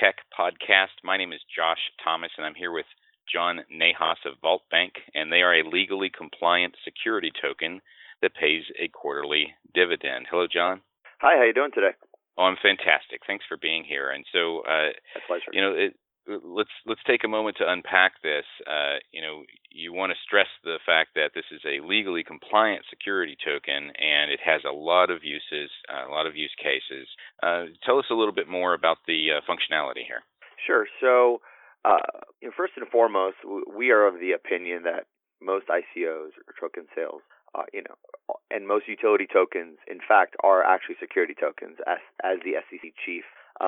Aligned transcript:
Tech 0.00 0.16
Podcast. 0.38 1.02
My 1.02 1.16
name 1.16 1.32
is 1.32 1.40
Josh 1.54 1.82
Thomas 2.04 2.30
and 2.36 2.46
I'm 2.46 2.54
here 2.54 2.70
with 2.70 2.86
John 3.32 3.60
Nahas 3.72 4.22
of 4.24 4.40
Vault 4.40 4.62
Bank, 4.70 4.94
and 5.14 5.32
they 5.32 5.42
are 5.42 5.58
a 5.58 5.68
legally 5.68 6.10
compliant 6.10 6.74
security 6.84 7.30
token 7.42 7.80
that 8.22 8.34
pays 8.34 8.62
a 8.78 8.88
quarterly 8.88 9.54
dividend. 9.74 10.26
Hello, 10.30 10.46
John. 10.50 10.80
Hi, 11.20 11.36
how 11.36 11.44
you 11.44 11.52
doing 11.52 11.72
today? 11.74 11.92
Oh, 12.38 12.44
I'm 12.44 12.56
fantastic. 12.62 13.20
Thanks 13.26 13.44
for 13.48 13.56
being 13.56 13.84
here. 13.84 14.10
And 14.10 14.24
so, 14.32 14.60
uh, 14.60 14.94
pleasure. 15.26 15.50
you 15.52 15.60
know, 15.60 15.72
it, 15.72 15.94
let's 16.28 16.70
let's 16.86 17.00
take 17.06 17.24
a 17.24 17.28
moment 17.28 17.56
to 17.58 17.70
unpack 17.70 18.20
this. 18.22 18.44
Uh, 18.66 19.00
you 19.12 19.22
know, 19.22 19.42
you 19.70 19.92
want 19.92 20.12
to 20.12 20.18
stress 20.24 20.48
the 20.64 20.78
fact 20.84 21.10
that 21.14 21.32
this 21.34 21.48
is 21.50 21.60
a 21.64 21.84
legally 21.84 22.22
compliant 22.22 22.84
security 22.90 23.36
token, 23.44 23.90
and 23.96 24.30
it 24.30 24.40
has 24.44 24.62
a 24.68 24.72
lot 24.72 25.10
of 25.10 25.24
uses, 25.24 25.70
uh, 25.88 26.08
a 26.08 26.12
lot 26.12 26.26
of 26.26 26.36
use 26.36 26.52
cases. 26.60 27.08
Uh, 27.42 27.72
tell 27.84 27.98
us 27.98 28.06
a 28.10 28.14
little 28.14 28.34
bit 28.34 28.48
more 28.48 28.74
about 28.74 28.98
the 29.06 29.38
uh, 29.38 29.40
functionality 29.48 30.04
here. 30.06 30.22
Sure. 30.66 30.86
So, 31.00 31.40
uh, 31.84 32.28
you 32.40 32.48
know, 32.48 32.54
first 32.56 32.74
and 32.76 32.86
foremost, 32.88 33.36
we 33.44 33.90
are 33.90 34.06
of 34.06 34.20
the 34.20 34.32
opinion 34.32 34.82
that 34.84 35.06
most 35.40 35.66
ICOs 35.68 36.36
or 36.36 36.52
token 36.60 36.86
sales, 36.94 37.22
uh, 37.54 37.62
you 37.72 37.82
know, 37.82 38.34
and 38.50 38.66
most 38.66 38.88
utility 38.88 39.26
tokens, 39.30 39.78
in 39.88 40.00
fact, 40.06 40.36
are 40.44 40.62
actually 40.62 40.96
security 41.00 41.34
tokens, 41.38 41.78
as 41.86 41.98
as 42.22 42.38
the 42.44 42.60
SEC 42.68 42.92
chief 43.04 43.24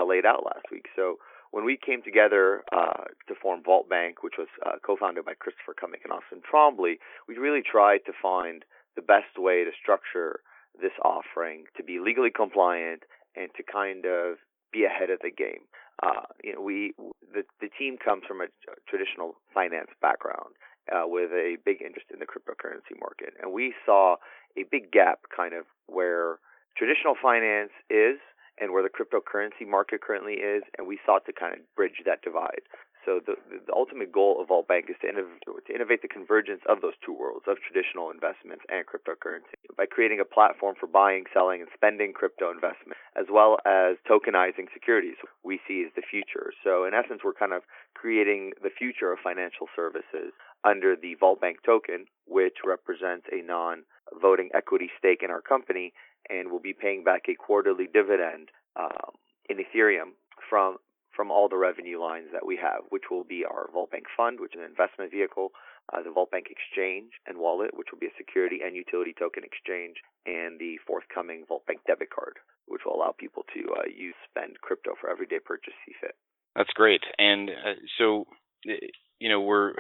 laid 0.07 0.27
out 0.27 0.45
last 0.45 0.67
week. 0.71 0.87
So 0.95 1.19
when 1.51 1.65
we 1.65 1.77
came 1.77 2.03
together 2.03 2.63
uh, 2.73 3.05
to 3.29 3.35
form 3.41 3.63
Vault 3.63 3.89
Bank, 3.89 4.23
which 4.23 4.35
was 4.39 4.49
uh, 4.65 4.79
co-founded 4.85 5.25
by 5.25 5.35
Christopher 5.35 5.75
Cummick 5.75 6.05
and 6.05 6.13
Austin 6.13 6.43
Trombley, 6.47 6.99
we 7.29 7.37
really 7.37 7.63
tried 7.63 8.01
to 8.07 8.13
find 8.21 8.65
the 8.97 9.03
best 9.03 9.39
way 9.39 9.65
to 9.65 9.71
structure 9.81 10.41
this 10.81 10.93
offering 11.05 11.65
to 11.77 11.83
be 11.83 11.99
legally 11.99 12.31
compliant 12.31 13.03
and 13.37 13.51
to 13.57 13.63
kind 13.63 14.07
of 14.07 14.37
be 14.73 14.85
ahead 14.85 15.11
of 15.11 15.19
the 15.23 15.31
game. 15.31 15.67
Uh, 16.03 16.25
you 16.43 16.55
know, 16.55 16.61
we 16.61 16.95
the 17.35 17.43
the 17.61 17.69
team 17.79 17.99
comes 17.99 18.23
from 18.27 18.41
a 18.41 18.47
traditional 18.89 19.35
finance 19.53 19.91
background 20.01 20.55
uh, 20.91 21.05
with 21.05 21.31
a 21.33 21.57
big 21.65 21.83
interest 21.83 22.07
in 22.13 22.21
the 22.21 22.27
cryptocurrency 22.27 22.99
market, 22.99 23.35
and 23.43 23.53
we 23.53 23.75
saw 23.85 24.17
a 24.57 24.65
big 24.71 24.91
gap 24.91 25.21
kind 25.35 25.53
of 25.53 25.67
where 25.87 26.39
traditional 26.77 27.15
finance 27.21 27.73
is 27.91 28.17
and 28.61 28.73
where 28.73 28.83
the 28.83 28.91
cryptocurrency 28.91 29.67
market 29.67 30.01
currently 30.03 30.35
is, 30.35 30.63
and 30.77 30.87
we 30.87 30.99
sought 31.07 31.25
to 31.27 31.33
kind 31.33 31.55
of 31.55 31.61
bridge 31.75 32.03
that 32.05 32.23
divide. 32.23 32.63
So 33.05 33.19
the, 33.25 33.37
the 33.49 33.73
ultimate 33.73 34.13
goal 34.13 34.41
of 34.41 34.49
Vault 34.49 34.69
Bank 34.69 34.87
is 34.91 34.97
to 35.01 35.09
innovate, 35.09 35.41
to 35.41 35.75
innovate 35.75 36.03
the 36.03 36.09
convergence 36.09 36.61
of 36.69 36.83
those 36.83 36.93
two 37.05 37.17
worlds 37.17 37.49
of 37.49 37.57
traditional 37.65 38.11
investments 38.11 38.65
and 38.69 38.85
cryptocurrency 38.85 39.57
by 39.77 39.87
creating 39.87 40.21
a 40.21 40.29
platform 40.29 40.75
for 40.79 40.87
buying, 40.87 41.25
selling, 41.33 41.63
and 41.63 41.71
spending 41.73 42.13
crypto 42.13 42.51
investment, 42.53 43.01
as 43.17 43.27
well 43.33 43.57
as 43.65 43.97
tokenizing 44.05 44.69
securities. 44.73 45.17
We 45.43 45.61
see 45.67 45.83
as 45.87 45.93
the 45.97 46.05
future. 46.05 46.53
So 46.63 46.85
in 46.85 46.93
essence, 46.93 47.23
we're 47.25 47.33
kind 47.33 47.55
of 47.55 47.63
creating 47.95 48.53
the 48.63 48.71
future 48.71 49.13
of 49.13 49.19
financial 49.25 49.67
services 49.75 50.37
under 50.63 50.95
the 50.95 51.15
Vault 51.17 51.41
Bank 51.41 51.65
token, 51.65 52.05
which 52.27 52.61
represents 52.65 53.27
a 53.33 53.41
non-voting 53.41 54.51
equity 54.53 54.91
stake 54.99 55.23
in 55.25 55.31
our 55.31 55.41
company 55.41 55.95
and 56.31 56.51
will 56.51 56.61
be 56.61 56.73
paying 56.73 57.05
back 57.05 57.23
a 57.29 57.35
quarterly 57.35 57.89
dividend 57.93 58.49
um, 58.77 59.13
in 59.49 59.59
Ethereum 59.59 60.15
from 60.49 60.77
from 61.17 61.31
all 61.31 61.49
the 61.49 61.57
revenue 61.57 62.01
lines 62.01 62.29
that 62.33 62.47
we 62.47 62.57
have, 62.57 62.87
which 62.91 63.11
will 63.11 63.25
be 63.25 63.45
our 63.45 63.69
Vault 63.73 63.91
Bank 63.91 64.05
Fund, 64.17 64.39
which 64.41 64.55
is 64.55 64.61
an 64.61 64.65
investment 64.65 65.11
vehicle, 65.11 65.51
uh, 65.93 66.01
the 66.03 66.11
Vault 66.11 66.31
Bank 66.31 66.47
Exchange 66.49 67.11
and 67.27 67.37
Wallet, 67.37 67.77
which 67.77 67.89
will 67.91 67.99
be 67.99 68.07
a 68.07 68.17
security 68.17 68.61
and 68.65 68.77
utility 68.77 69.13
token 69.19 69.43
exchange, 69.43 69.97
and 70.25 70.59
the 70.59 70.79
forthcoming 70.87 71.45
Vault 71.49 71.67
Bank 71.67 71.81
debit 71.87 72.11
card, 72.15 72.39
which 72.67 72.83
will 72.87 72.95
allow 72.95 73.13
people 73.13 73.43
to 73.53 73.61
uh, 73.75 73.83
use 73.91 74.15
spend 74.31 74.61
crypto 74.63 74.93
for 75.01 75.11
everyday 75.11 75.41
purchase 75.45 75.75
fit. 76.01 76.15
That's 76.55 76.71
great. 76.75 77.03
And 77.19 77.51
uh, 77.51 77.75
so, 77.99 78.27
you 78.65 79.29
know, 79.29 79.41
we're 79.41 79.75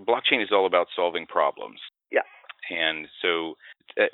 blockchain 0.00 0.42
is 0.42 0.50
all 0.52 0.66
about 0.66 0.86
solving 0.94 1.26
problems. 1.26 1.80
Yeah. 2.10 2.26
And 2.70 3.06
so, 3.22 3.54
uh, 4.00 4.06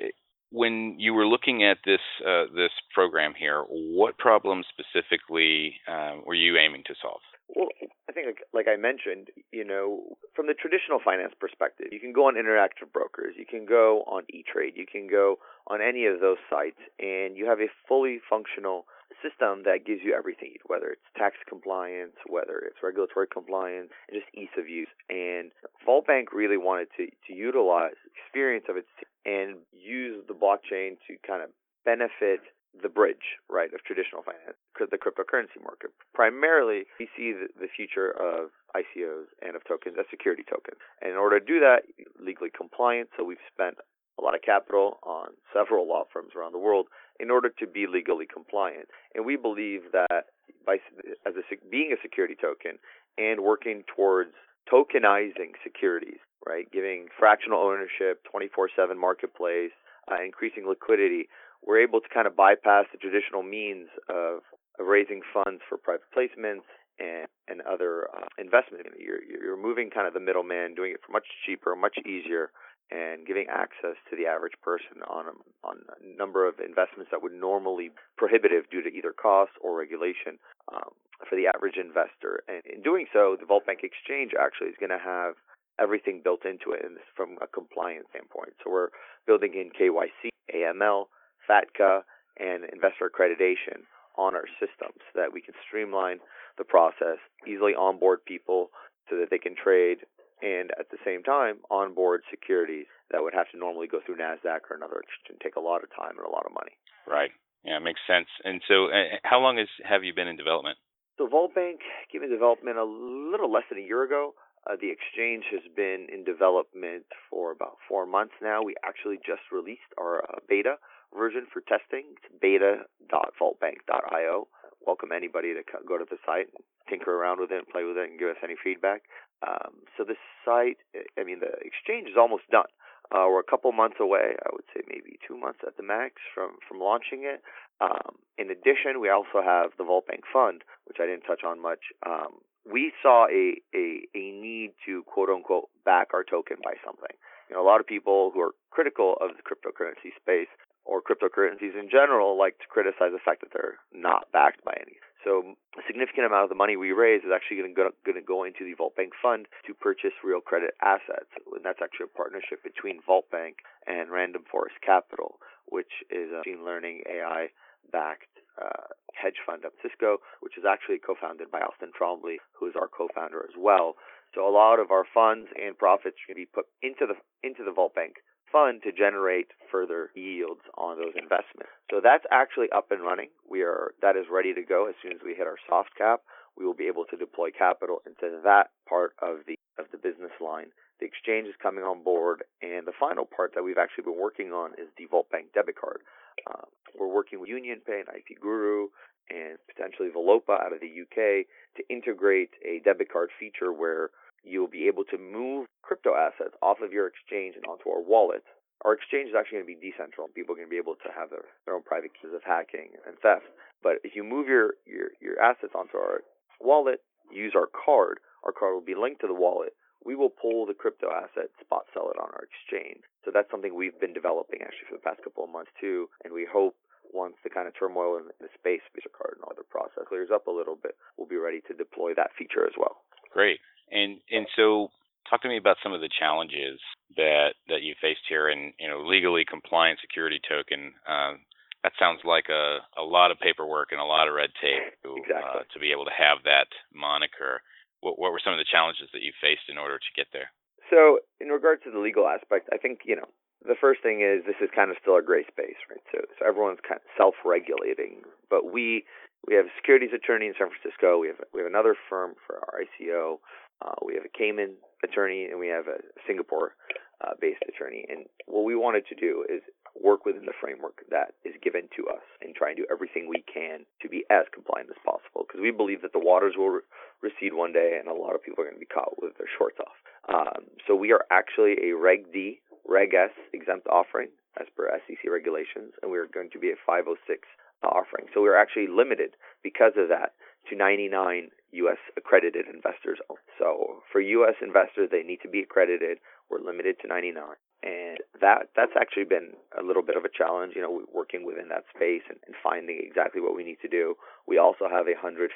when 0.51 0.97
you 1.13 1.19
were 1.19 1.27
looking 1.27 1.63
at 1.63 1.79
this 1.85 2.01
uh, 2.27 2.45
this 2.55 2.73
program 2.95 3.35
here, 3.39 3.65
what 3.69 4.17
problems 4.17 4.65
specifically 4.73 5.75
uh, 5.87 6.17
were 6.25 6.35
you 6.35 6.57
aiming 6.57 6.83
to 6.87 6.95
solve? 7.01 7.21
Well, 7.55 7.69
I 8.09 8.13
think, 8.13 8.27
like, 8.27 8.43
like, 8.55 8.69
I 8.69 8.81
mentioned, 8.81 9.29
you 9.53 9.65
know, 9.65 10.17
from 10.35 10.47
the 10.47 10.55
traditional 10.55 11.01
finance 11.05 11.35
perspective, 11.39 11.89
you 11.93 12.01
can 12.01 12.15
go 12.15 12.27
on 12.29 12.35
interactive 12.35 12.91
brokers, 12.91 13.35
you 13.37 13.45
can 13.45 13.67
go 13.67 14.05
on 14.07 14.23
E-Trade, 14.33 14.73
you 14.75 14.87
can 14.91 15.07
go 15.07 15.37
on 15.67 15.83
any 15.83 16.07
of 16.07 16.21
those 16.21 16.39
sites, 16.49 16.81
and 16.99 17.37
you 17.37 17.45
have 17.45 17.61
a 17.61 17.69
fully 17.87 18.21
functional 18.25 18.87
system 19.21 19.63
that 19.69 19.85
gives 19.85 20.01
you 20.03 20.15
everything, 20.17 20.57
whether 20.67 20.89
it's 20.89 21.05
tax 21.17 21.37
compliance, 21.47 22.17
whether 22.27 22.59
it's 22.65 22.81
regulatory 22.83 23.27
compliance, 23.29 23.93
and 24.09 24.17
just 24.17 24.33
ease 24.33 24.53
of 24.57 24.67
use. 24.67 24.89
And 25.11 25.53
Vault 25.85 26.07
Bank 26.07 26.33
really 26.33 26.57
wanted 26.57 26.89
to, 26.97 27.07
to 27.29 27.33
utilize 27.37 28.01
experience 28.17 28.65
of 28.69 28.77
its 28.77 28.89
and 29.25 29.59
use 29.73 30.25
the 30.27 30.35
blockchain 30.35 30.99
to 31.07 31.17
kind 31.27 31.43
of 31.43 31.51
benefit 31.85 32.41
the 32.81 32.89
bridge, 32.89 33.37
right, 33.51 33.73
of 33.75 33.85
traditional 33.85 34.23
finance, 34.23 34.57
the 34.79 34.97
cryptocurrency 34.97 35.61
market. 35.63 35.91
Primarily, 36.15 36.85
we 36.99 37.09
see 37.17 37.33
the, 37.33 37.69
future 37.69 38.11
of 38.11 38.49
ICOs 38.75 39.29
and 39.43 39.57
of 39.57 39.65
tokens 39.65 39.97
as 39.99 40.07
security 40.11 40.43
tokens. 40.49 40.81
And 41.01 41.13
in 41.13 41.17
order 41.17 41.39
to 41.39 41.45
do 41.45 41.61
that, 41.61 41.85
legally 42.19 42.49
compliant, 42.49 43.11
so 43.17 43.25
we've 43.25 43.45
spent 43.53 43.77
a 44.19 44.23
lot 44.23 44.35
of 44.35 44.43
capital 44.43 44.99
on 45.03 45.29
several 45.53 45.89
law 45.89 46.05
firms 46.13 46.33
around 46.37 46.53
the 46.53 46.59
world 46.59 46.87
in 47.21 47.31
order 47.31 47.51
to 47.59 47.67
be 47.67 47.87
legally 47.87 48.27
compliant. 48.27 48.89
And 49.15 49.25
we 49.25 49.37
believe 49.37 49.93
that 49.93 50.33
by 50.65 50.79
as 51.27 51.35
a, 51.37 51.43
being 51.71 51.93
a 51.93 52.01
security 52.03 52.37
token 52.41 52.79
and 53.19 53.41
working 53.41 53.85
towards 53.95 54.33
tokenizing 54.71 55.57
securities, 55.63 56.21
right, 56.47 56.71
giving 56.71 57.07
fractional 57.19 57.61
ownership, 57.61 58.25
24/7 58.27 58.99
marketplace, 58.99 59.73
uh, 60.11 60.23
increasing 60.23 60.67
liquidity, 60.67 61.29
we're 61.65 61.81
able 61.81 62.01
to 62.01 62.09
kind 62.09 62.27
of 62.27 62.37
bypass 62.37 62.87
the 62.93 62.99
traditional 62.99 63.43
means 63.43 63.89
of, 64.09 64.43
of 64.79 64.87
raising 64.87 65.23
funds 65.33 65.63
for 65.69 65.79
private 65.79 66.07
placements 66.17 66.67
and, 66.99 67.27
and 67.49 67.63
other 67.63 68.09
uh, 68.15 68.27
investment. 68.39 68.87
You're, 68.99 69.23
you're 69.23 69.55
removing 69.55 69.91
kind 69.91 70.07
of 70.07 70.15
the 70.15 70.21
middleman, 70.21 70.75
doing 70.75 70.93
it 70.93 71.01
for 71.05 71.13
much 71.13 71.27
cheaper, 71.47 71.77
much 71.77 71.99
easier, 72.05 72.51
and 72.91 73.27
giving 73.27 73.47
access 73.49 73.97
to 74.11 74.17
the 74.17 74.27
average 74.27 74.59
person 74.63 75.01
on 75.09 75.27
a, 75.27 75.67
on 75.67 75.77
a 75.89 76.19
number 76.19 76.47
of 76.47 76.59
investments 76.59 77.11
that 77.11 77.23
would 77.23 77.33
normally 77.33 77.89
be 77.89 77.95
prohibitive 78.19 78.69
due 78.71 78.83
to 78.83 78.91
either 78.91 79.13
cost 79.13 79.53
or 79.63 79.79
regulation 79.79 80.37
um, 80.73 80.93
for 81.29 81.37
the 81.37 81.47
average 81.47 81.77
investor. 81.79 82.43
And 82.49 82.61
in 82.67 82.83
doing 82.83 83.07
so, 83.13 83.37
the 83.39 83.47
Vault 83.47 83.65
Bank 83.65 83.81
Exchange 83.83 84.33
actually 84.39 84.69
is 84.69 84.77
going 84.79 84.91
to 84.91 85.01
have 85.03 85.35
everything 85.81 86.21
built 86.23 86.45
into 86.45 86.73
it 86.73 86.85
from 87.17 87.37
a 87.41 87.47
compliance 87.47 88.07
standpoint. 88.11 88.55
So 88.63 88.71
we're 88.71 88.89
building 89.27 89.55
in 89.55 89.71
KYC, 89.71 90.31
AML, 90.55 91.07
FATCA, 91.49 92.03
and 92.39 92.65
investor 92.73 93.11
accreditation 93.11 93.85
on 94.17 94.35
our 94.35 94.49
systems 94.61 95.01
so 95.13 95.21
that 95.21 95.33
we 95.33 95.41
can 95.41 95.55
streamline 95.67 96.19
the 96.59 96.65
process, 96.65 97.19
easily 97.47 97.75
onboard 97.75 98.25
people 98.25 98.71
so 99.09 99.17
that 99.17 99.31
they 99.31 99.39
can 99.39 99.55
trade 99.57 99.99
and 100.43 100.71
at 100.79 100.91
the 100.91 100.99
same 101.05 101.23
time 101.23 101.59
onboard 101.71 102.23
securities 102.29 102.87
that 103.11 103.23
would 103.23 103.33
have 103.33 103.49
to 103.53 103.59
normally 103.59 103.87
go 103.87 104.01
through 104.05 104.17
Nasdaq 104.17 104.67
or 104.69 104.77
another 104.77 105.01
exchange 105.01 105.31
and 105.31 105.41
take 105.41 105.57
a 105.57 105.61
lot 105.61 105.83
of 105.83 105.91
time 105.95 106.19
and 106.19 106.27
a 106.27 106.31
lot 106.31 106.45
of 106.45 106.53
money. 106.53 106.75
Right. 107.07 107.31
Yeah, 107.65 107.79
it 107.79 107.85
makes 107.87 108.01
sense. 108.07 108.27
And 108.45 108.61
so, 108.67 108.87
uh, 108.91 109.23
how 109.23 109.39
long 109.39 109.57
has 109.59 109.69
have 109.85 110.03
you 110.03 110.13
been 110.13 110.27
in 110.27 110.37
development? 110.37 110.79
So, 111.17 111.29
Vault 111.29 111.55
Bank 111.55 111.79
came 112.11 112.23
in 112.23 112.31
development 112.31 112.77
a 112.77 112.85
little 112.85 113.53
less 113.53 113.63
than 113.71 113.79
a 113.79 113.87
year 113.87 114.03
ago. 114.03 114.35
Uh, 114.69 114.77
the 114.81 114.91
exchange 114.91 115.45
has 115.51 115.63
been 115.75 116.07
in 116.13 116.25
development 116.25 117.05
for 117.29 117.51
about 117.51 117.79
four 117.89 118.07
months 118.07 118.35
now. 118.41 118.63
We 118.63 118.77
actually 118.85 119.19
just 119.19 119.43
released 119.51 119.93
our 119.99 120.23
uh, 120.23 120.39
beta 120.49 120.77
version 121.17 121.47
for 121.53 121.63
testing. 121.63 122.15
It's 122.17 122.29
beta.vaultbank.io. 122.41 124.47
Welcome 124.87 125.11
anybody 125.15 125.55
to 125.55 125.63
go 125.87 125.99
to 125.99 126.05
the 126.09 126.17
site, 126.25 126.49
tinker 126.89 127.13
around 127.15 127.41
with 127.41 127.51
it, 127.51 127.69
play 127.71 127.83
with 127.85 127.97
it, 127.97 128.11
and 128.11 128.19
give 128.19 128.29
us 128.29 128.37
any 128.43 128.55
feedback. 128.63 129.03
Um, 129.47 129.83
so 129.97 130.05
the 130.05 130.17
site, 130.45 130.79
I 131.19 131.25
mean, 131.25 131.41
the 131.41 131.53
exchange 131.63 132.09
is 132.09 132.17
almost 132.17 132.49
done. 132.51 132.67
Uh, 133.11 133.27
we're 133.29 133.41
a 133.41 133.45
couple 133.45 133.73
months 133.73 133.97
away. 134.01 134.37
I 134.47 134.51
would 134.53 134.65
say 134.73 134.83
maybe 134.89 135.19
two 135.27 135.37
months 135.37 135.59
at 135.67 135.77
the 135.77 135.83
max 135.83 136.15
from 136.35 136.57
from 136.67 136.79
launching 136.79 137.25
it. 137.25 137.43
Um, 137.81 138.17
in 138.39 138.51
addition, 138.51 139.01
we 139.01 139.11
also 139.11 139.43
have 139.45 139.73
the 139.77 139.85
Vault 139.85 140.07
Bank 140.07 140.23
Fund, 140.33 140.63
which 140.87 140.99
I 141.01 141.07
didn't 141.07 141.27
touch 141.27 141.43
on 141.45 141.61
much. 141.61 141.91
Um, 142.07 142.41
we 142.65 142.93
saw 143.03 143.27
a, 143.27 143.57
a 143.75 144.07
a 144.15 144.33
need 144.33 144.73
to 144.87 145.03
quote 145.05 145.29
unquote 145.29 145.69
back 145.85 146.09
our 146.15 146.25
token 146.25 146.57
by 146.63 146.75
something. 146.85 147.17
You 147.49 147.57
know, 147.57 147.63
a 147.63 147.69
lot 147.69 147.81
of 147.81 147.87
people 147.87 148.31
who 148.33 148.41
are 148.41 148.53
critical 148.71 149.17
of 149.21 149.31
the 149.37 149.43
cryptocurrency 149.43 150.15
space 150.21 150.49
or 150.85 151.03
cryptocurrencies 151.03 151.79
in 151.79 151.89
general 151.91 152.39
like 152.39 152.59
to 152.59 152.67
criticize 152.69 153.13
the 153.13 153.23
fact 153.23 153.41
that 153.41 153.51
they're 153.53 153.79
not 153.93 154.31
backed 154.33 154.65
by 154.65 154.75
any. 154.81 154.99
So 155.23 155.55
a 155.79 155.83
significant 155.87 156.27
amount 156.27 156.45
of 156.45 156.49
the 156.49 156.59
money 156.59 156.77
we 156.77 156.91
raise 156.91 157.23
is 157.23 157.31
actually 157.31 157.59
going 157.63 157.71
to 157.71 157.77
go, 157.79 157.91
going 158.05 158.19
to 158.19 158.27
go 158.27 158.43
into 158.43 158.65
the 158.65 158.75
Vault 158.75 158.97
Bank 158.97 159.13
Fund 159.23 159.47
to 159.67 159.75
purchase 159.75 160.11
real 160.25 160.41
credit 160.41 160.75
assets. 160.83 161.31
And 161.55 161.65
that's 161.65 161.79
actually 161.83 162.11
a 162.11 162.17
partnership 162.17 162.63
between 162.65 162.99
Vault 163.07 163.31
Bank 163.31 163.63
and 163.87 164.11
Random 164.11 164.43
Forest 164.51 164.83
Capital, 164.85 165.39
which 165.67 166.03
is 166.11 166.35
a 166.35 166.43
machine 166.43 166.65
learning 166.65 167.03
AI 167.07 167.55
backed 167.93 168.32
uh, 168.61 168.93
hedge 169.15 169.41
fund 169.47 169.65
at 169.65 169.73
Cisco, 169.83 170.19
which 170.41 170.59
is 170.59 170.65
actually 170.69 170.99
co-founded 170.99 171.51
by 171.51 171.61
Austin 171.61 171.93
Trombley, 171.95 172.37
who 172.59 172.67
is 172.67 172.75
our 172.77 172.89
co-founder 172.89 173.45
as 173.49 173.55
well. 173.57 173.95
So 174.35 174.49
a 174.49 174.53
lot 174.53 174.81
of 174.81 174.91
our 174.91 175.05
funds 175.05 175.49
and 175.61 175.77
profits 175.77 176.17
can 176.27 176.37
be 176.37 176.47
put 176.47 176.67
into 176.83 177.07
the 177.07 177.17
into 177.47 177.65
the 177.65 177.73
Vault 177.73 177.95
Bank 177.95 178.17
fund 178.53 178.83
to 178.85 178.93
generate 178.93 179.49
further 179.73 180.11
yields 180.15 180.61
on 180.77 181.01
those 181.01 181.17
investments. 181.17 181.73
So 181.91 182.01
that's 182.05 182.25
actually 182.31 182.69
up 182.71 182.93
and 182.93 183.01
running. 183.03 183.33
We 183.49 183.63
are 183.63 183.93
that 184.03 184.17
is 184.17 184.29
ready 184.31 184.53
to 184.55 184.63
go 184.63 184.87
as 184.89 184.95
soon 185.03 185.13
as 185.13 185.25
we 185.25 185.35
hit 185.35 185.47
our 185.47 185.61
soft 185.69 185.97
cap. 185.97 186.21
We 186.57 186.67
will 186.67 186.77
be 186.77 186.87
able 186.87 187.09
to 187.09 187.17
deploy 187.17 187.49
capital 187.51 188.05
into 188.05 188.41
that 188.45 188.71
part 188.89 189.17
of 189.21 189.45
the 189.49 189.57
of 189.79 189.87
the 189.91 189.99
business 189.99 190.37
line. 190.41 190.69
The 191.01 191.09
exchange 191.09 191.49
is 191.49 191.59
coming 191.61 191.83
on 191.83 192.05
board, 192.05 192.45
and 192.61 192.87
the 192.87 192.95
final 192.95 193.25
part 193.25 193.57
that 193.57 193.65
we've 193.65 193.81
actually 193.81 194.05
been 194.05 194.21
working 194.21 194.53
on 194.53 194.73
is 194.79 194.93
the 194.97 195.09
Vault 195.11 195.29
Bank 195.31 195.51
debit 195.53 195.75
card. 195.75 196.05
Uh, 196.47 196.69
we're 197.03 197.15
working 197.15 197.41
with 197.41 197.51
UnionPay 197.51 198.07
and 198.07 198.09
IP 198.15 198.41
Guru 198.41 198.89
and 199.31 199.59
potentially 199.67 200.09
Velopa 200.15 200.61
out 200.61 200.73
of 200.73 200.81
the 200.81 200.91
UK 200.91 201.47
to 201.77 201.83
integrate 201.89 202.51
a 202.65 202.81
debit 202.85 203.13
card 203.13 203.31
feature 203.39 203.73
where 203.73 204.11
you'll 204.45 204.71
be 204.71 204.87
able 204.87 205.05
to 205.05 205.19
move 205.19 205.67
crypto 205.83 206.15
assets 206.15 206.55
off 206.63 206.79
of 206.83 206.93
your 206.93 207.07
exchange 207.07 207.55
and 207.57 207.65
onto 207.67 207.89
our 207.91 208.03
wallet. 208.03 208.43
Our 208.85 208.95
exchange 208.95 209.31
is 209.31 209.35
actually 209.39 209.63
going 209.63 209.71
to 209.71 209.79
be 209.79 209.87
decentral. 209.87 210.27
People 210.35 210.55
are 210.55 210.59
going 210.59 210.67
to 210.67 210.75
be 210.75 210.83
able 210.83 210.99
to 211.07 211.11
have 211.15 211.31
their, 211.31 211.47
their 211.67 211.75
own 211.75 211.87
private 211.87 212.11
keys 212.19 212.35
of 212.35 212.43
hacking 212.43 212.99
and 213.07 213.15
theft. 213.23 213.47
But 213.83 214.03
if 214.03 214.17
you 214.17 214.25
move 214.25 214.49
your, 214.49 214.75
your, 214.87 215.15
your 215.23 215.39
assets 215.39 215.75
onto 215.75 215.97
our 215.97 216.23
wallet, 216.61 216.99
use 217.31 217.55
our 217.55 217.71
card, 217.71 218.19
our 218.43 218.53
card 218.53 218.75
will 218.75 218.85
be 218.85 218.99
linked 218.99 219.21
to 219.23 219.31
the 219.31 219.39
wallet. 219.39 219.75
We 220.05 220.17
will 220.17 220.31
pull 220.31 220.67
the 220.67 220.75
crypto 220.75 221.15
asset, 221.15 221.55
spot 221.63 221.87
sell 221.95 222.11
it 222.11 222.19
on 222.19 222.31
our 222.35 222.43
exchange. 222.43 223.07
So 223.25 223.31
that's 223.31 223.51
something 223.51 223.71
we've 223.71 223.99
been 224.03 224.13
developing 224.13 224.59
actually 224.63 224.91
for 224.91 224.99
the 224.99 225.07
past 225.07 225.23
couple 225.23 225.45
of 225.45 225.51
months 225.55 225.71
too. 225.81 226.11
And 226.25 226.35
we 226.35 226.43
hope 226.43 226.75
once 227.13 227.37
the 227.45 227.51
kind 227.51 227.69
of 227.69 227.75
turmoil 227.79 228.17
in 228.17 228.25
the 228.41 228.49
space 228.57 228.83
Visa 228.97 229.13
card 229.13 229.37
and 229.37 229.45
all 229.45 229.53
other 229.53 229.69
process 229.69 230.09
clears 230.09 230.33
up 230.33 230.47
a 230.47 230.51
little 230.51 230.77
bit, 230.77 230.97
we'll 231.17 231.29
be 231.29 231.37
ready 231.37 231.61
to 231.69 231.75
deploy 231.75 232.15
that 232.15 232.33
feature 232.37 232.67
as 232.67 232.75
well. 232.77 233.05
Great. 233.31 233.61
And 233.93 234.19
and 234.31 234.47
so 234.57 234.89
talk 235.29 235.43
to 235.43 235.49
me 235.49 235.57
about 235.57 235.77
some 235.83 235.93
of 235.93 236.01
the 236.01 236.11
challenges 236.13 236.81
that 237.17 237.55
that 237.69 237.83
you 237.83 237.95
faced 238.01 238.25
here 238.29 238.49
and 238.49 238.73
you 238.79 238.89
know 238.89 239.05
legally 239.05 239.45
compliant 239.49 240.01
security 240.01 240.41
token 240.49 240.93
um, 241.09 241.41
that 241.83 241.93
sounds 241.99 242.21
like 242.25 242.47
a, 242.49 242.79
a 242.97 243.03
lot 243.03 243.31
of 243.31 243.39
paperwork 243.43 243.91
and 243.91 244.01
a 244.01 244.07
lot 244.07 244.29
of 244.29 244.35
red 244.35 244.51
tape 244.63 244.95
to, 245.03 245.19
exactly. 245.19 245.61
uh, 245.61 245.65
to 245.73 245.79
be 245.83 245.91
able 245.91 246.07
to 246.07 246.15
have 246.15 246.39
that 246.45 246.71
moniker 246.95 247.61
what, 248.01 248.19
what 248.19 248.31
were 248.33 248.43
some 248.43 248.55
of 248.55 248.61
the 248.61 248.69
challenges 248.71 249.11
that 249.13 249.23
you 249.23 249.33
faced 249.41 249.67
in 249.69 249.79
order 249.79 249.99
to 249.99 250.17
get 250.17 250.27
there 250.33 250.49
so 250.91 251.19
in 251.41 251.49
regards 251.49 251.83
to 251.85 251.91
the 251.91 252.01
legal 252.01 252.29
aspect 252.29 252.69
i 252.73 252.77
think 252.77 253.01
you 253.05 253.17
know 253.17 253.29
the 253.67 253.79
first 253.81 254.03
thing 254.03 254.21
is 254.21 254.45
this 254.45 254.59
is 254.61 254.71
kind 254.75 254.91
of 254.91 254.97
still 255.01 255.17
a 255.17 255.23
gray 255.23 255.45
space 255.47 255.79
right 255.91 256.03
so 256.11 256.19
so 256.39 256.47
everyone's 256.47 256.83
kind 256.87 257.01
of 257.01 257.07
self-regulating 257.17 258.23
but 258.51 258.73
we 258.73 259.05
we 259.47 259.55
have 259.55 259.67
a 259.67 259.75
securities 259.77 260.15
attorney 260.15 260.47
in 260.47 260.55
San 260.55 260.69
Francisco. 260.71 261.19
We 261.19 261.27
have 261.27 261.43
we 261.53 261.61
have 261.61 261.71
another 261.71 261.97
firm 262.09 262.35
for 262.47 262.63
our 262.63 262.83
ICO. 262.87 263.39
Uh, 263.83 263.99
we 264.07 264.15
have 264.15 264.25
a 264.25 264.31
Cayman 264.31 264.79
attorney 265.03 265.47
and 265.51 265.59
we 265.59 265.67
have 265.67 265.89
a 265.89 265.99
Singapore 266.27 266.75
uh, 267.23 267.35
attorney. 267.69 268.07
And 268.09 268.27
what 268.47 268.65
we 268.65 268.77
wanted 268.77 269.07
to 269.09 269.15
do 269.15 269.45
is 269.49 269.63
work 270.01 270.25
within 270.25 270.47
the 270.47 270.55
framework 270.61 271.03
that 271.11 271.35
is 271.45 271.55
given 271.63 271.89
to 271.97 272.07
us 272.09 272.23
and 272.41 272.55
try 272.55 272.69
and 272.71 272.77
do 272.77 272.87
everything 272.91 273.29
we 273.29 273.45
can 273.53 273.85
to 274.01 274.09
be 274.09 274.25
as 274.31 274.47
compliant 274.55 274.91
as 274.91 274.97
possible 275.05 275.45
because 275.47 275.61
we 275.61 275.71
believe 275.71 276.03
that 276.03 276.13
the 276.13 276.23
waters 276.23 276.55
will 276.57 276.81
re- 276.81 276.87
recede 277.21 277.53
one 277.53 277.73
day 277.73 277.99
and 277.99 278.09
a 278.09 278.15
lot 278.15 278.35
of 278.35 278.43
people 278.43 278.63
are 278.63 278.67
going 278.67 278.79
to 278.79 278.81
be 278.81 278.87
caught 278.87 279.21
with 279.21 279.37
their 279.39 279.51
shorts 279.59 279.79
off. 279.83 279.99
Um, 280.31 280.71
so 280.87 280.95
we 280.95 281.13
are 281.13 281.27
actually 281.31 281.91
a 281.91 281.93
Reg 281.93 282.33
D, 282.33 282.61
Reg 282.87 283.15
S 283.15 283.31
exempt 283.53 283.87
offering 283.87 284.29
as 284.61 284.67
per 284.77 284.91
SEC 285.07 285.31
regulations, 285.31 285.93
and 286.03 286.11
we're 286.11 286.27
going 286.27 286.51
to 286.51 286.59
be 286.59 286.71
a 286.71 286.77
506 286.87 287.49
offering. 287.83 288.27
So 288.35 288.43
we're 288.43 288.57
actually 288.57 288.87
limited 288.87 289.35
because 289.63 289.93
of 289.97 290.09
that 290.09 290.33
to 290.71 290.77
99 290.77 291.51
U.S. 291.73 291.99
accredited 292.17 292.67
investors. 292.73 293.19
So 293.59 294.03
for 294.13 294.21
U.S. 294.21 294.55
investors, 294.63 295.09
they 295.11 295.23
need 295.23 295.41
to 295.43 295.49
be 295.49 295.61
accredited. 295.61 296.19
We're 296.51 296.61
limited 296.61 296.97
to 297.01 297.09
99, 297.09 297.43
and 297.83 298.19
that 298.41 298.69
that's 298.77 298.93
actually 298.95 299.25
been 299.25 299.57
a 299.73 299.83
little 299.83 300.03
bit 300.03 300.17
of 300.17 300.25
a 300.25 300.29
challenge. 300.29 300.75
You 300.77 300.83
know, 300.83 301.03
working 301.13 301.47
within 301.47 301.69
that 301.71 301.85
space 301.95 302.23
and, 302.29 302.39
and 302.47 302.55
finding 302.63 303.01
exactly 303.03 303.41
what 303.41 303.57
we 303.57 303.65
need 303.65 303.81
to 303.83 303.89
do. 303.89 304.15
We 304.47 304.59
also 304.59 304.85
have 304.89 305.09
a 305.09 305.17
150 305.17 305.49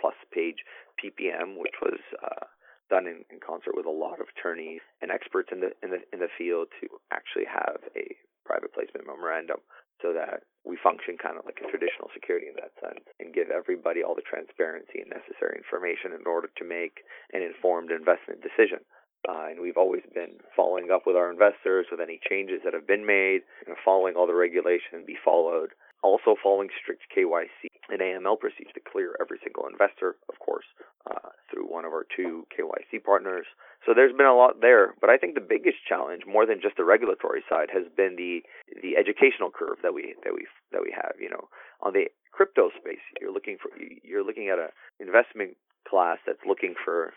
plus 0.00 0.14
page 0.32 0.62
PPM, 1.02 1.58
which 1.58 1.82
was 1.82 1.98
uh, 2.22 2.45
done 2.88 3.06
in, 3.06 3.24
in 3.30 3.38
concert 3.40 3.74
with 3.74 3.86
a 3.86 3.90
lot 3.90 4.20
of 4.20 4.26
attorneys 4.30 4.80
and 5.02 5.10
experts 5.10 5.50
in 5.52 5.60
the 5.60 5.72
in 5.82 5.90
the 5.90 6.00
in 6.12 6.20
the 6.20 6.32
field 6.38 6.68
to 6.80 6.88
actually 7.10 7.46
have 7.46 7.82
a 7.96 8.14
private 8.46 8.72
placement 8.72 9.06
memorandum 9.06 9.58
so 10.00 10.12
that 10.12 10.46
we 10.62 10.76
function 10.78 11.16
kind 11.16 11.38
of 11.38 11.44
like 11.46 11.58
a 11.58 11.70
traditional 11.70 12.10
security 12.12 12.46
in 12.46 12.58
that 12.60 12.74
sense 12.78 13.02
and 13.18 13.34
give 13.34 13.50
everybody 13.50 14.02
all 14.02 14.14
the 14.14 14.22
transparency 14.22 15.00
and 15.00 15.10
necessary 15.10 15.56
information 15.56 16.12
in 16.12 16.26
order 16.26 16.50
to 16.54 16.64
make 16.64 17.02
an 17.32 17.42
informed 17.42 17.90
investment 17.90 18.42
decision. 18.44 18.82
Uh, 19.26 19.50
and 19.50 19.58
we've 19.58 19.80
always 19.80 20.04
been 20.14 20.38
following 20.54 20.92
up 20.92 21.02
with 21.06 21.16
our 21.16 21.32
investors 21.32 21.86
with 21.90 21.98
any 21.98 22.20
changes 22.28 22.60
that 22.62 22.74
have 22.74 22.86
been 22.86 23.06
made, 23.06 23.42
know, 23.66 23.74
following 23.82 24.14
all 24.14 24.26
the 24.26 24.36
regulation 24.36 25.02
be 25.06 25.18
followed, 25.24 25.74
also 26.02 26.36
following 26.38 26.68
strict 26.78 27.02
KYC 27.10 27.66
and 27.88 27.98
AML 27.98 28.38
procedures 28.38 28.74
to 28.74 28.80
clear 28.84 29.16
every 29.18 29.38
single 29.42 29.66
investor, 29.66 30.14
of 30.28 30.38
course, 30.38 30.66
through 31.56 31.72
one 31.72 31.84
of 31.84 31.92
our 31.92 32.04
two 32.14 32.46
KYC 32.52 33.02
partners. 33.02 33.46
So 33.84 33.94
there's 33.94 34.12
been 34.12 34.26
a 34.26 34.36
lot 34.36 34.60
there, 34.60 34.94
but 35.00 35.08
I 35.10 35.16
think 35.16 35.34
the 35.34 35.40
biggest 35.40 35.78
challenge, 35.88 36.22
more 36.26 36.44
than 36.44 36.60
just 36.60 36.76
the 36.76 36.84
regulatory 36.84 37.42
side, 37.48 37.68
has 37.72 37.84
been 37.96 38.16
the 38.16 38.42
the 38.82 38.96
educational 38.96 39.50
curve 39.50 39.78
that 39.82 39.94
we 39.94 40.14
that 40.24 40.34
we 40.34 40.46
that 40.72 40.82
we 40.82 40.92
have. 40.94 41.14
You 41.20 41.30
know, 41.30 41.48
on 41.80 41.92
the 41.92 42.06
crypto 42.32 42.70
space, 42.76 43.04
you're 43.20 43.32
looking 43.32 43.56
for 43.56 43.70
you're 44.02 44.24
looking 44.24 44.48
at 44.48 44.58
a 44.58 44.68
investment 45.00 45.56
class 45.88 46.18
that's 46.26 46.44
looking 46.46 46.74
for 46.84 47.14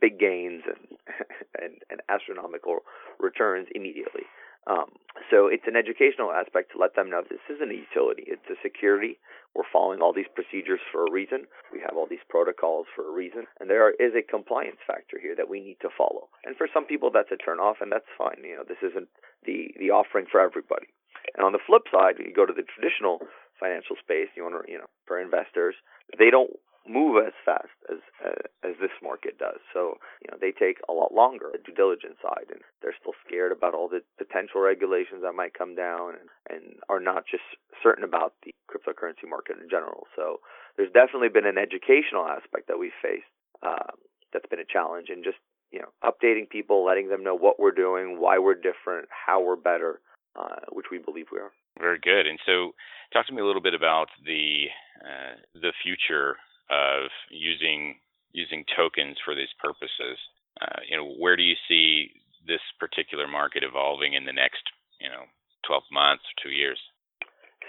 big 0.00 0.18
gains 0.18 0.62
and 0.66 0.96
and, 1.60 1.74
and 1.90 2.00
astronomical 2.08 2.80
returns 3.18 3.68
immediately. 3.74 4.24
Um, 4.66 4.96
so 5.30 5.46
it's 5.46 5.66
an 5.66 5.76
educational 5.76 6.32
aspect 6.32 6.72
to 6.72 6.78
let 6.78 6.96
them 6.96 7.10
know 7.10 7.22
this 7.22 7.44
isn't 7.52 7.70
a 7.70 7.74
utility; 7.74 8.24
it's 8.26 8.48
a 8.48 8.56
security. 8.62 9.18
We're 9.54 9.68
following 9.70 10.00
all 10.00 10.12
these 10.12 10.30
procedures 10.34 10.80
for 10.90 11.06
a 11.06 11.10
reason. 11.10 11.46
We 11.72 11.80
have 11.80 11.96
all 11.96 12.06
these 12.08 12.24
protocols 12.28 12.86
for 12.94 13.06
a 13.06 13.12
reason, 13.12 13.46
and 13.60 13.70
there 13.70 13.90
is 13.90 14.14
a 14.16 14.22
compliance 14.24 14.80
factor 14.86 15.20
here 15.20 15.36
that 15.36 15.48
we 15.48 15.60
need 15.60 15.78
to 15.82 15.94
follow. 15.96 16.28
And 16.44 16.56
for 16.56 16.66
some 16.72 16.86
people, 16.86 17.10
that's 17.12 17.30
a 17.30 17.38
turnoff, 17.38 17.80
and 17.80 17.92
that's 17.92 18.08
fine. 18.18 18.42
You 18.42 18.56
know, 18.56 18.66
this 18.66 18.82
isn't 18.82 19.08
the 19.44 19.70
the 19.78 19.90
offering 19.90 20.26
for 20.30 20.40
everybody. 20.40 20.88
And 21.36 21.44
on 21.44 21.52
the 21.52 21.62
flip 21.66 21.84
side, 21.90 22.18
you 22.18 22.32
go 22.34 22.46
to 22.46 22.52
the 22.52 22.66
traditional 22.66 23.20
financial 23.58 23.96
space. 23.96 24.28
You 24.36 24.44
want 24.44 24.66
to, 24.66 24.70
you 24.70 24.78
know, 24.78 24.90
for 25.06 25.20
investors, 25.20 25.74
they 26.18 26.30
don't 26.30 26.50
move 26.88 27.16
as 27.24 27.32
fast 27.44 27.72
as 27.90 27.98
uh, 28.24 28.44
as 28.62 28.76
this 28.80 28.92
market 29.02 29.38
does. 29.38 29.60
So 29.72 29.96
you 30.20 30.28
know 30.30 30.38
they 30.40 30.52
take 30.52 30.78
a 30.88 30.92
lot 30.92 31.14
longer 31.14 31.50
the 31.52 31.58
due 31.58 31.74
diligence 31.74 32.16
side, 32.22 32.48
and 32.50 32.60
they're 32.82 32.96
still 32.98 33.16
scared 33.26 33.52
about 33.52 33.74
all 33.74 33.88
the 33.88 34.02
potential 34.18 34.60
regulations 34.60 35.22
that 35.22 35.34
might 35.34 35.56
come 35.56 35.74
down, 35.74 36.14
and, 36.20 36.28
and 36.48 36.62
are 36.88 37.00
not 37.00 37.24
just 37.30 37.44
certain 37.82 38.04
about 38.04 38.34
the 38.44 38.52
cryptocurrency 38.68 39.28
market 39.28 39.56
in 39.60 39.68
general. 39.68 40.06
So 40.16 40.40
there's 40.76 40.92
definitely 40.92 41.32
been 41.32 41.46
an 41.46 41.58
educational 41.58 42.26
aspect 42.26 42.68
that 42.68 42.78
we've 42.78 42.96
faced 43.02 43.28
um, 43.62 43.96
that's 44.32 44.48
been 44.48 44.60
a 44.60 44.68
challenge, 44.68 45.08
and 45.08 45.24
just 45.24 45.40
you 45.72 45.80
know 45.80 45.90
updating 46.04 46.48
people, 46.48 46.84
letting 46.84 47.08
them 47.08 47.24
know 47.24 47.34
what 47.34 47.58
we're 47.58 47.74
doing, 47.74 48.20
why 48.20 48.38
we're 48.38 48.54
different, 48.54 49.08
how 49.08 49.40
we're 49.40 49.56
better, 49.56 50.00
uh, 50.36 50.68
which 50.72 50.86
we 50.90 50.98
believe 50.98 51.26
we 51.32 51.38
are. 51.38 51.52
Very 51.80 51.98
good. 51.98 52.26
And 52.26 52.38
so, 52.46 52.72
talk 53.12 53.26
to 53.26 53.32
me 53.32 53.42
a 53.42 53.46
little 53.46 53.62
bit 53.62 53.74
about 53.74 54.08
the 54.24 54.66
uh, 55.00 55.40
the 55.54 55.72
future 55.82 56.36
of 56.70 57.10
using 57.30 57.96
using 58.32 58.64
tokens 58.76 59.16
for 59.24 59.34
these 59.34 59.52
purposes. 59.62 60.18
Uh, 60.60 60.82
you 60.88 60.96
know, 60.96 61.06
where 61.18 61.36
do 61.36 61.42
you 61.42 61.54
see 61.68 62.10
this 62.46 62.62
particular 62.78 63.26
market 63.26 63.62
evolving 63.62 64.14
in 64.14 64.24
the 64.24 64.32
next, 64.32 64.62
you 65.00 65.08
know, 65.08 65.22
12 65.66 65.82
months 65.92 66.24
or 66.26 66.34
two 66.42 66.54
years? 66.54 66.78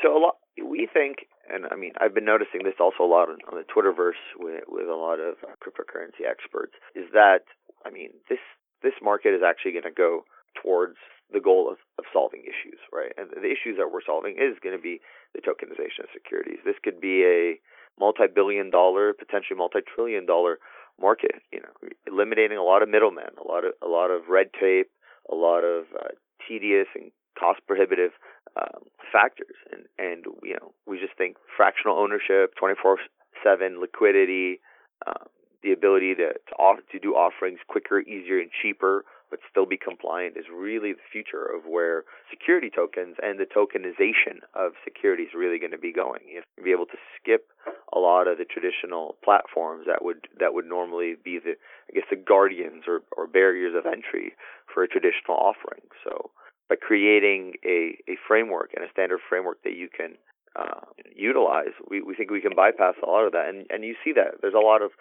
So 0.01 0.17
a 0.17 0.19
lot 0.19 0.37
we 0.57 0.87
think, 0.91 1.27
and 1.47 1.65
I 1.71 1.75
mean, 1.75 1.93
I've 1.99 2.13
been 2.13 2.25
noticing 2.25 2.63
this 2.63 2.79
also 2.79 3.03
a 3.03 3.09
lot 3.09 3.29
on, 3.29 3.37
on 3.51 3.55
the 3.57 3.67
Twitterverse 3.67 4.21
with 4.37 4.63
with 4.67 4.87
a 4.87 4.97
lot 4.97 5.19
of 5.19 5.37
cryptocurrency 5.61 6.27
experts, 6.27 6.73
is 6.95 7.05
that 7.13 7.47
I 7.85 7.91
mean, 7.91 8.11
this 8.29 8.43
this 8.83 8.97
market 9.01 9.33
is 9.33 9.41
actually 9.45 9.73
going 9.73 9.89
to 9.89 9.95
go 9.95 10.25
towards 10.61 10.97
the 11.33 11.41
goal 11.41 11.69
of, 11.71 11.77
of 11.97 12.05
solving 12.13 12.45
issues, 12.45 12.77
right? 12.93 13.11
And 13.17 13.29
the 13.31 13.49
issues 13.49 13.77
that 13.81 13.89
we're 13.89 14.05
solving 14.05 14.37
is 14.37 14.61
going 14.61 14.77
to 14.77 14.81
be 14.81 15.01
the 15.33 15.41
tokenization 15.41 16.05
of 16.05 16.13
securities. 16.13 16.61
This 16.63 16.77
could 16.83 17.01
be 17.01 17.25
a 17.25 17.57
multi-billion 17.99 18.69
dollar, 18.69 19.13
potentially 19.13 19.57
multi-trillion 19.57 20.25
dollar 20.25 20.59
market. 20.99 21.41
You 21.51 21.61
know, 21.61 21.89
eliminating 22.07 22.57
a 22.57 22.63
lot 22.63 22.81
of 22.81 22.89
middlemen, 22.89 23.31
a 23.43 23.47
lot 23.47 23.65
of 23.65 23.73
a 23.81 23.87
lot 23.87 24.11
of 24.11 24.27
red 24.29 24.47
tape, 24.59 24.89
a 25.31 25.35
lot 25.35 25.63
of 25.63 25.85
uh, 25.93 26.09
tedious 26.47 26.87
and 26.95 27.11
cost 27.37 27.59
prohibitive 27.67 28.11
um, 28.59 28.83
factors, 29.11 29.55
and 29.71 29.83
and 29.97 30.25
you 30.43 30.53
know 30.53 30.73
we 30.85 30.99
just 30.99 31.17
think 31.17 31.37
fractional 31.55 31.97
ownership, 31.97 32.55
twenty 32.57 32.75
four 32.81 32.97
seven 33.43 33.79
liquidity, 33.79 34.59
um, 35.07 35.27
the 35.63 35.71
ability 35.71 36.15
to 36.15 36.33
to, 36.33 36.55
off, 36.57 36.79
to 36.91 36.99
do 36.99 37.13
offerings 37.13 37.59
quicker, 37.67 37.99
easier, 38.01 38.39
and 38.39 38.49
cheaper 38.61 39.05
but 39.29 39.39
still 39.49 39.65
be 39.65 39.77
compliant 39.77 40.37
is 40.37 40.45
really 40.53 40.93
the 40.93 41.07
future 41.11 41.43
of 41.43 41.65
where 41.67 42.03
security 42.29 42.69
tokens 42.73 43.15
and 43.21 43.39
the 43.39 43.45
tokenization 43.45 44.39
of 44.53 44.73
securities 44.83 45.29
really 45.35 45.59
going 45.59 45.71
to 45.71 45.77
be 45.77 45.91
going. 45.91 46.21
You 46.27 46.41
be 46.63 46.71
able 46.71 46.85
to 46.87 46.97
skip 47.19 47.47
a 47.95 47.99
lot 47.99 48.27
of 48.27 48.37
the 48.37 48.45
traditional 48.45 49.15
platforms 49.23 49.85
that 49.87 50.03
would 50.03 50.27
that 50.39 50.53
would 50.53 50.65
normally 50.65 51.15
be 51.23 51.39
the 51.39 51.55
I 51.89 51.93
guess 51.93 52.09
the 52.09 52.17
guardians 52.17 52.83
or, 52.87 53.01
or 53.15 53.25
barriers 53.27 53.73
of 53.75 53.85
entry 53.85 54.33
for 54.71 54.83
a 54.83 54.87
traditional 54.87 55.37
offering. 55.37 55.87
So 56.03 56.31
by 56.69 56.75
creating 56.75 57.53
a, 57.63 57.97
a 58.09 58.17
framework 58.27 58.71
and 58.75 58.83
a 58.83 58.91
standard 58.91 59.19
framework 59.27 59.63
that 59.63 59.77
you 59.77 59.87
can 59.87 60.17
uh, 60.55 60.81
utilize, 61.15 61.73
we, 61.89 62.01
we 62.01 62.15
think 62.15 62.31
we 62.31 62.41
can 62.41 62.55
bypass 62.55 62.95
a 63.03 63.09
lot 63.09 63.25
of 63.25 63.31
that. 63.33 63.49
And, 63.49 63.65
and 63.69 63.83
you 63.83 63.95
see 64.03 64.13
that. 64.13 64.41
There's 64.41 64.57
a 64.57 64.65
lot 64.65 64.81
of, 64.81 64.91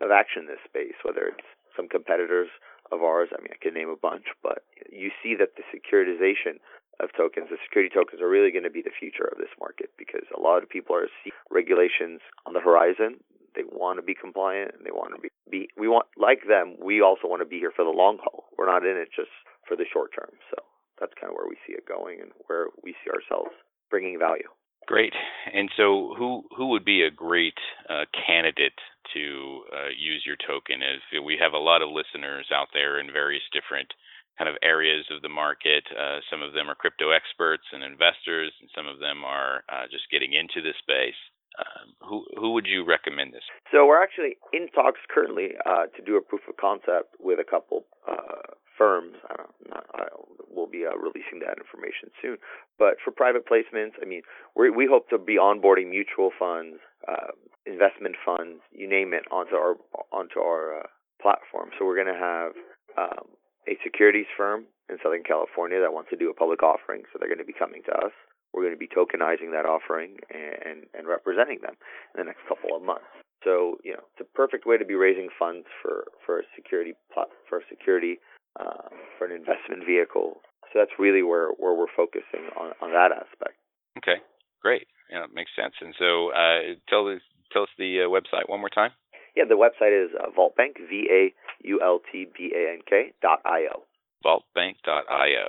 of 0.00 0.10
action 0.10 0.42
in 0.42 0.48
this 0.48 0.64
space, 0.66 0.98
whether 1.04 1.26
it's 1.26 1.46
some 1.76 1.88
competitors 1.88 2.48
of 2.90 3.02
ours. 3.02 3.28
I 3.32 3.40
mean, 3.40 3.52
I 3.52 3.62
could 3.62 3.74
name 3.74 3.88
a 3.88 3.96
bunch, 3.96 4.24
but 4.42 4.64
you 4.90 5.10
see 5.22 5.34
that 5.38 5.54
the 5.56 5.64
securitization 5.70 6.58
of 7.00 7.10
tokens, 7.16 7.48
the 7.50 7.60
security 7.64 7.92
tokens, 7.92 8.22
are 8.22 8.28
really 8.28 8.50
going 8.50 8.64
to 8.64 8.72
be 8.72 8.82
the 8.82 8.94
future 8.94 9.28
of 9.28 9.38
this 9.38 9.52
market 9.60 9.90
because 9.98 10.24
a 10.36 10.40
lot 10.40 10.62
of 10.62 10.68
people 10.68 10.96
are 10.96 11.08
seeing 11.22 11.36
regulations 11.50 12.20
on 12.46 12.52
the 12.52 12.60
horizon. 12.60 13.20
They 13.54 13.64
want 13.64 13.98
to 13.98 14.04
be 14.04 14.14
compliant 14.14 14.76
and 14.76 14.84
they 14.84 14.92
want 14.92 15.16
to 15.16 15.20
be, 15.20 15.28
be 15.50 15.68
we 15.76 15.88
want 15.88 16.06
like 16.16 16.44
them. 16.48 16.76
We 16.76 17.00
also 17.00 17.28
want 17.28 17.40
to 17.40 17.48
be 17.48 17.58
here 17.58 17.72
for 17.74 17.84
the 17.84 17.94
long 17.94 18.18
haul. 18.20 18.44
We're 18.56 18.68
not 18.68 18.84
in 18.84 18.96
it 18.96 19.08
just 19.16 19.32
for 19.66 19.76
the 19.76 19.88
short 19.88 20.12
term. 20.12 20.32
So 20.52 20.60
that's 21.00 21.12
kind 21.20 21.32
of 21.32 21.36
where 21.36 21.48
we 21.48 21.56
see 21.66 21.72
it 21.72 21.88
going 21.88 22.20
and 22.20 22.32
where 22.46 22.68
we 22.84 22.92
see 23.04 23.10
ourselves 23.10 23.52
bringing 23.88 24.18
value. 24.18 24.48
Great. 24.86 25.12
And 25.52 25.68
so, 25.76 26.14
who 26.16 26.44
who 26.56 26.68
would 26.70 26.84
be 26.84 27.02
a 27.02 27.10
great 27.10 27.58
uh, 27.90 28.06
candidate 28.14 28.78
to 29.14 29.62
uh, 29.74 29.90
use 29.98 30.22
your 30.24 30.36
token? 30.46 30.78
Is 30.80 31.02
we 31.24 31.36
have 31.42 31.54
a 31.54 31.58
lot 31.58 31.82
of 31.82 31.90
listeners 31.90 32.46
out 32.54 32.68
there 32.72 33.00
in 33.00 33.10
various 33.12 33.42
different 33.52 33.90
kind 34.38 34.48
of 34.48 34.56
areas 34.62 35.04
of 35.10 35.22
the 35.22 35.28
market. 35.28 35.84
Uh, 35.92 36.20
some 36.30 36.42
of 36.42 36.52
them 36.52 36.68
are 36.68 36.74
crypto 36.74 37.10
experts 37.10 37.64
and 37.72 37.82
investors, 37.82 38.52
and 38.60 38.68
some 38.76 38.86
of 38.86 38.98
them 38.98 39.24
are 39.24 39.64
uh, 39.68 39.88
just 39.90 40.10
getting 40.10 40.32
into 40.32 40.60
the 40.60 40.74
space. 40.78 41.18
Um, 41.56 41.96
who 42.04 42.24
who 42.36 42.52
would 42.52 42.66
you 42.66 42.84
recommend 42.84 43.32
this? 43.32 43.44
So 43.72 43.86
we're 43.86 44.02
actually 44.02 44.36
in 44.52 44.68
talks 44.76 45.00
currently 45.08 45.56
uh, 45.64 45.88
to 45.96 46.02
do 46.04 46.16
a 46.16 46.20
proof 46.20 46.42
of 46.48 46.56
concept 46.58 47.16
with 47.18 47.40
a 47.40 47.48
couple 47.48 47.86
uh, 48.06 48.52
firms. 48.76 49.16
I 49.30 49.36
don't, 49.36 49.54
not, 49.70 49.86
I, 49.94 50.04
we'll 50.50 50.66
be 50.68 50.84
uh, 50.84 50.94
releasing 50.98 51.40
that 51.40 51.56
information 51.56 52.12
soon. 52.20 52.36
But 52.78 53.00
for 53.02 53.10
private 53.10 53.48
placements, 53.48 53.96
I 54.02 54.04
mean, 54.04 54.20
we 54.54 54.68
we 54.68 54.84
hope 54.84 55.08
to 55.08 55.18
be 55.18 55.38
onboarding 55.40 55.88
mutual 55.88 56.28
funds, 56.38 56.76
uh, 57.08 57.32
investment 57.64 58.16
funds, 58.20 58.60
you 58.70 58.86
name 58.86 59.14
it, 59.14 59.24
onto 59.30 59.54
our 59.54 59.76
onto 60.12 60.40
our 60.40 60.84
platform. 61.22 61.70
So 61.78 61.86
we're 61.86 61.96
going 61.96 62.12
to 62.12 62.20
have 62.20 62.52
um, 62.98 63.28
a 63.68 63.76
securities 63.82 64.30
firm 64.36 64.64
in 64.88 64.98
Southern 65.02 65.22
California 65.22 65.80
that 65.80 65.92
wants 65.92 66.10
to 66.10 66.16
do 66.16 66.30
a 66.30 66.34
public 66.34 66.62
offering. 66.62 67.02
So 67.10 67.18
they're 67.18 67.28
going 67.28 67.42
to 67.42 67.48
be 67.48 67.56
coming 67.56 67.82
to 67.86 67.94
us. 68.06 68.14
We're 68.54 68.62
going 68.62 68.78
to 68.78 68.80
be 68.80 68.88
tokenizing 68.88 69.52
that 69.52 69.66
offering 69.66 70.16
and, 70.30 70.86
and 70.94 71.06
representing 71.06 71.60
them 71.60 71.76
in 72.14 72.16
the 72.22 72.24
next 72.24 72.46
couple 72.48 72.76
of 72.76 72.82
months. 72.82 73.10
So 73.44 73.76
you 73.84 73.92
know, 73.92 74.02
it's 74.14 74.22
a 74.22 74.36
perfect 74.36 74.66
way 74.66 74.78
to 74.78 74.84
be 74.84 74.94
raising 74.94 75.28
funds 75.38 75.66
for 75.82 76.08
for 76.24 76.40
a 76.40 76.46
security 76.56 76.94
for 77.12 77.58
a 77.58 77.66
security 77.68 78.18
uh, 78.58 78.88
for 79.18 79.26
an 79.26 79.32
investment 79.32 79.84
vehicle. 79.86 80.40
So 80.72 80.80
that's 80.80 80.98
really 80.98 81.22
where, 81.22 81.50
where 81.58 81.74
we're 81.74 81.92
focusing 81.94 82.48
on, 82.58 82.72
on 82.82 82.90
that 82.92 83.12
aspect. 83.12 83.56
Okay, 83.98 84.20
great. 84.62 84.86
Yeah, 85.10 85.24
it 85.24 85.30
makes 85.34 85.50
sense. 85.54 85.74
And 85.80 85.94
so 85.98 86.32
uh, 86.32 86.74
tell, 86.88 87.06
us, 87.08 87.22
tell 87.52 87.62
us 87.62 87.68
the 87.78 88.02
uh, 88.02 88.08
website 88.08 88.48
one 88.48 88.60
more 88.60 88.72
time. 88.72 88.90
Yeah, 89.36 89.44
the 89.48 89.54
website 89.54 89.92
is 89.92 90.10
uh, 90.16 90.30
Vaultbank, 90.32 90.80
V 90.88 91.08
A 91.12 91.34
U 91.68 91.80
L 91.84 92.00
T 92.10 92.26
B 92.36 92.52
A 92.56 92.72
N 92.72 92.80
K 92.88 93.12
dot 93.20 93.40
I 93.44 93.68
O. 93.74 93.84
Vaultbank.io. 94.24 95.48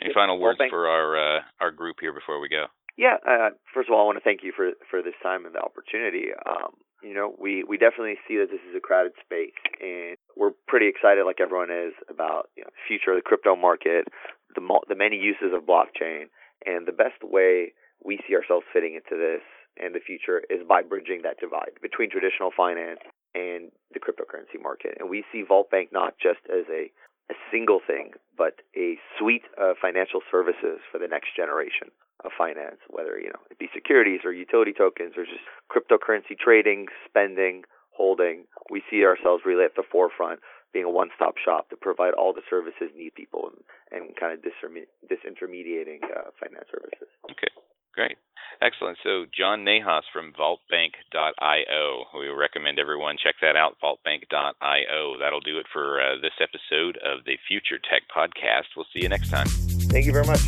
Any 0.00 0.14
final 0.14 0.38
words 0.38 0.58
Vaultbank. 0.60 0.70
for 0.70 0.88
our 0.88 1.38
uh, 1.38 1.40
our 1.60 1.72
group 1.72 1.96
here 2.00 2.12
before 2.12 2.40
we 2.40 2.48
go? 2.48 2.66
Yeah, 2.96 3.16
uh, 3.26 3.50
first 3.74 3.88
of 3.88 3.94
all, 3.94 4.02
I 4.02 4.06
want 4.06 4.18
to 4.18 4.24
thank 4.24 4.44
you 4.44 4.52
for 4.54 4.70
for 4.88 5.02
this 5.02 5.18
time 5.22 5.46
and 5.46 5.54
the 5.54 5.60
opportunity. 5.60 6.30
Um, 6.46 6.78
you 7.02 7.12
know, 7.12 7.34
we 7.38 7.64
we 7.64 7.76
definitely 7.76 8.16
see 8.26 8.38
that 8.38 8.50
this 8.50 8.62
is 8.70 8.76
a 8.76 8.80
crowded 8.80 9.12
space, 9.18 9.58
and 9.82 10.16
we're 10.36 10.54
pretty 10.68 10.86
excited, 10.86 11.26
like 11.26 11.40
everyone 11.40 11.70
is, 11.74 11.92
about 12.08 12.50
you 12.56 12.62
know, 12.62 12.70
the 12.70 12.86
future 12.86 13.10
of 13.10 13.18
the 13.18 13.26
crypto 13.26 13.56
market, 13.56 14.06
the 14.54 14.62
the 14.88 14.94
many 14.94 15.16
uses 15.16 15.50
of 15.52 15.66
blockchain, 15.66 16.30
and 16.64 16.86
the 16.86 16.94
best 16.94 17.18
way 17.22 17.74
we 18.04 18.20
see 18.28 18.34
ourselves 18.34 18.64
fitting 18.72 18.94
into 18.94 19.18
this 19.18 19.42
and 19.76 19.94
the 19.94 20.00
future 20.00 20.42
is 20.50 20.62
by 20.68 20.82
bridging 20.82 21.22
that 21.22 21.38
divide 21.40 21.74
between 21.82 22.10
traditional 22.10 22.50
finance 22.56 23.00
and 23.34 23.70
the 23.92 24.00
cryptocurrency 24.00 24.60
market. 24.60 24.96
And 24.98 25.10
we 25.10 25.24
see 25.32 25.42
Vaultbank 25.42 25.92
not 25.92 26.14
just 26.18 26.40
as 26.50 26.64
a 26.70 26.90
a 27.30 27.34
single 27.50 27.80
thing, 27.80 28.12
but 28.36 28.60
a 28.76 28.98
suite 29.18 29.48
of 29.56 29.76
financial 29.80 30.20
services 30.30 30.84
for 30.92 30.98
the 30.98 31.08
next 31.08 31.34
generation 31.34 31.88
of 32.24 32.32
finance, 32.36 32.80
whether 32.88 33.18
you 33.18 33.28
know 33.28 33.40
it 33.50 33.58
be 33.58 33.68
securities 33.72 34.20
or 34.24 34.32
utility 34.32 34.72
tokens 34.72 35.14
or 35.16 35.24
just 35.24 35.44
cryptocurrency 35.72 36.38
trading, 36.38 36.86
spending, 37.08 37.64
holding. 37.90 38.44
We 38.70 38.82
see 38.90 39.04
ourselves 39.04 39.44
really 39.46 39.64
at 39.64 39.74
the 39.74 39.84
forefront, 39.90 40.40
being 40.72 40.84
a 40.84 40.90
one-stop 40.90 41.34
shop 41.38 41.70
to 41.70 41.76
provide 41.76 42.12
all 42.14 42.32
the 42.32 42.42
services 42.50 42.90
need 42.96 43.14
people 43.14 43.50
and, 43.50 44.02
and 44.02 44.16
kind 44.16 44.36
of 44.36 44.44
disintermediating 44.44 46.02
uh, 46.04 46.30
finance 46.40 46.68
services. 46.70 47.08
Okay, 47.30 47.48
great. 47.94 48.16
Excellent. 48.62 48.98
So 49.02 49.26
John 49.36 49.64
Nahas 49.64 50.02
from 50.12 50.32
vaultbank.io. 50.32 52.04
We 52.18 52.28
recommend 52.28 52.78
everyone 52.78 53.16
check 53.22 53.34
that 53.42 53.56
out, 53.56 53.76
vaultbank.io. 53.82 55.18
That'll 55.18 55.40
do 55.40 55.58
it 55.58 55.66
for 55.72 56.00
uh, 56.00 56.16
this 56.22 56.32
episode 56.40 56.96
of 56.98 57.24
the 57.24 57.36
Future 57.48 57.78
Tech 57.78 58.02
Podcast. 58.14 58.72
We'll 58.76 58.86
see 58.92 59.02
you 59.02 59.08
next 59.08 59.30
time. 59.30 59.46
Thank 59.90 60.06
you 60.06 60.12
very 60.12 60.26
much. 60.26 60.40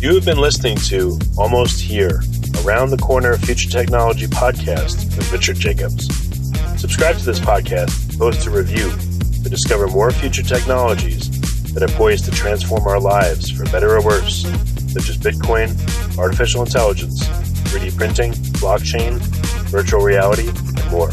You 0.00 0.14
have 0.14 0.24
been 0.24 0.38
listening 0.38 0.76
to 0.88 1.18
Almost 1.36 1.80
Here, 1.80 2.22
Around 2.64 2.90
the 2.90 2.98
Corner 2.98 3.36
Future 3.36 3.68
Technology 3.68 4.26
Podcast 4.26 5.16
with 5.16 5.32
Richard 5.32 5.56
Jacobs. 5.56 6.06
Subscribe 6.80 7.16
to 7.16 7.24
this 7.24 7.40
podcast, 7.40 8.16
post 8.16 8.46
a 8.46 8.50
review 8.50 8.90
to 9.42 9.50
discover 9.50 9.88
more 9.88 10.12
future 10.12 10.44
technologies 10.44 11.28
that 11.74 11.82
are 11.82 11.92
poised 11.96 12.24
to 12.26 12.30
transform 12.30 12.86
our 12.86 13.00
lives 13.00 13.50
for 13.50 13.64
better 13.64 13.96
or 13.96 14.02
worse 14.02 14.46
such 14.88 15.10
as 15.10 15.18
Bitcoin, 15.18 15.76
artificial 16.18 16.62
intelligence, 16.62 17.24
3D 17.70 17.96
printing, 17.96 18.32
blockchain, 18.60 19.18
virtual 19.70 20.00
reality, 20.00 20.48
and 20.48 20.90
more. 20.90 21.10